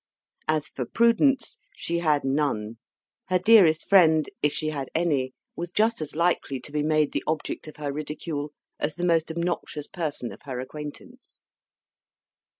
[0.47, 2.79] As for prudence, she had none;
[3.27, 7.23] her dearest friend, if she had any, was just as likely to be made the
[7.27, 11.43] object of her ridicule as the most obnoxious person of her acquaintance.